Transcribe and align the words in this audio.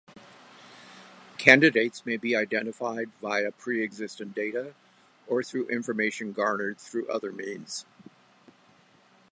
Candidates 1.37 2.07
may 2.07 2.17
be 2.17 2.35
identified 2.35 3.11
via 3.21 3.51
pre-existing 3.51 4.29
data 4.29 4.73
or 5.27 5.43
through 5.43 5.67
information 5.67 6.31
garnered 6.31 6.79
through 6.79 7.07
other 7.07 7.31
means. 7.31 7.85